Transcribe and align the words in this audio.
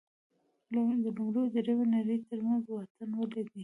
د 0.71 0.71
لومړۍ 0.73 1.11
او 1.43 1.51
درېیمې 1.55 1.85
نړۍ 1.95 2.17
ترمنځ 2.29 2.63
واټن 2.67 3.09
ولې 3.19 3.41
دی. 3.49 3.59